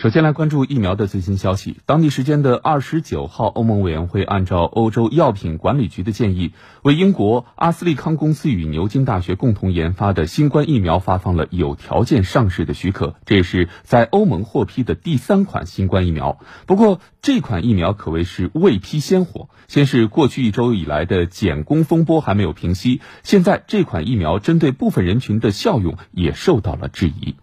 [0.00, 1.76] 首先来关注疫苗的最新消息。
[1.84, 13.14] 当地时间的二十九号，欧盟委员会按照欧洲药品管理局的建议，为英国阿斯利康公司与牛津大学共同研发的新冠疫苗发放了有条件上市的许可。
[13.26, 16.38] 这也是在欧盟获批的第三款新冠疫苗。
[16.64, 19.50] 不过，这款疫苗可谓是未批先火。
[19.68, 27.34] 先是过去一周以来的减工风波还没有平息，现在这款疫苗针对部分人群的效用也受到了质疑。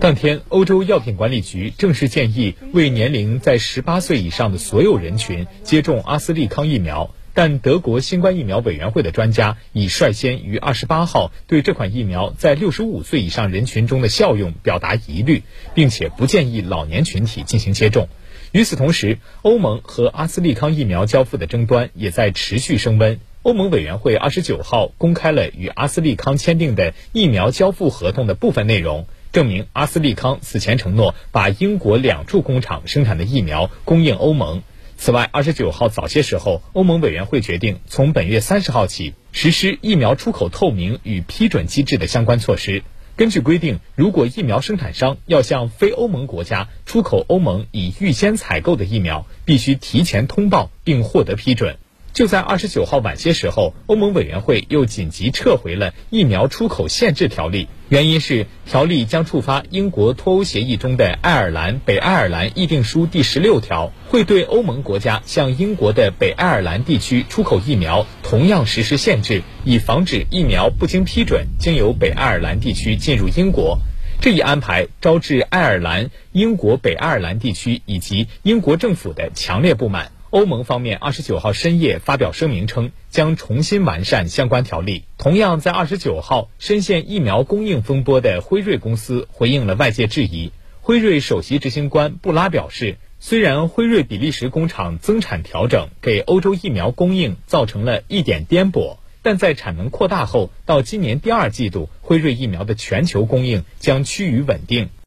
[0.00, 15.42] 当天，欧洲药品管理局正式建议为年龄在十八岁以上的所有人群接种阿斯利康疫苗，但德国新冠疫苗委员会的专家已率先于二十八号对这款疫苗在六十五岁以上人群中的效用表达疑虑，
[15.74, 18.08] 并且不建议老年群体进行接种。
[18.52, 23.18] 与此同时，欧盟和阿斯利康疫苗交付的争端也在持续升温。
[23.42, 29.06] 欧盟委员会二十九号公开了与阿斯利康签订的疫苗交付合同的部分内容。
[29.32, 34.62] 证明阿斯利康此前承诺把英国两处工厂生产的疫苗供应欧盟。
[34.98, 42.84] 此外，二十九号早些时候，欧盟委员会决定从本月三十号起实施疫苗出口透明与批准机制的相关措施。
[43.16, 51.78] 根据规定，如果疫苗生产商要向非欧盟国家出口欧盟已预先采购的疫苗，必须提前通报并获得批准。
[52.12, 73.78] 就在二十九号晚些时候，欧盟委员会又紧急撤回了疫苗出口限制条例，原因是条例将触发英国脱欧协议中的爱尔兰北爱尔兰议定书第十六条，会对欧盟国家向英国的北爱尔兰地区出口疫苗同样实施限制，以防止疫苗不经批准经由北爱尔兰地区进入英国。
[74.22, 80.12] 这一安排招致爱尔兰、英国北爱尔兰地区以及英国政府的强烈不满。
[80.32, 85.04] 欧盟方面二十九号深夜发表声明称，将重新完善相关条例。
[85.18, 90.50] 同样在二十九号，深陷疫苗供应风波的辉瑞公司回应了外界质疑。
[90.80, 104.88] 辉瑞首席执行官布拉表示，虽然辉瑞比利时工厂增产调整给欧洲疫苗供应造成了一点颠簸，但在产能扩大后，到今年第二季度，辉瑞疫苗的全球供应将趋于稳定。